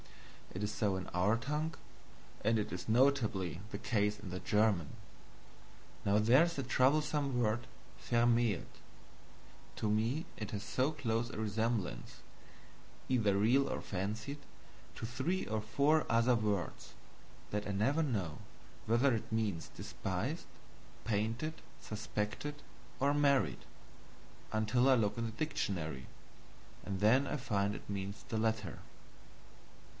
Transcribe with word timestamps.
It 0.55 0.63
is 0.63 0.71
so 0.71 0.95
in 0.95 1.07
our 1.09 1.37
tongue, 1.37 1.75
and 2.43 2.57
it 2.57 2.73
is 2.73 2.89
notably 2.89 3.61
the 3.69 3.77
case 3.77 4.19
in 4.19 4.31
the 4.31 4.39
German. 4.39 4.89
Now 6.03 6.17
there 6.17 6.43
is 6.43 6.55
that 6.55 6.67
troublesome 6.67 7.39
word 7.39 7.67
VERMÄHLT: 8.09 8.65
to 9.77 9.89
me 9.89 10.25
it 10.37 10.51
has 10.51 10.63
so 10.63 10.91
close 10.91 11.29
a 11.29 11.37
resemblance 11.37 12.17
either 13.09 13.37
real 13.37 13.69
or 13.69 13.79
fancied 13.79 14.39
to 14.95 15.05
three 15.05 15.45
or 15.45 15.61
four 15.61 16.05
other 16.09 16.35
words, 16.35 16.95
that 17.51 17.65
I 17.67 17.71
never 17.71 18.01
know 18.03 18.39
whether 18.87 19.13
it 19.15 19.31
means 19.31 19.69
despised, 19.69 20.47
painted, 21.05 21.53
suspected, 21.79 22.55
or 22.99 23.13
married; 23.13 23.65
until 24.51 24.89
I 24.89 24.95
look 24.95 25.17
in 25.17 25.25
the 25.25 25.31
dictionary, 25.31 26.07
and 26.83 26.99
then 27.01 27.25
I 27.27 27.37
find 27.37 27.73
it 27.75 27.87
means 27.89 28.25
the 28.29 28.37
latter. 28.39 28.79